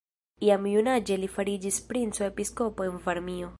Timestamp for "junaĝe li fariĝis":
0.69-1.79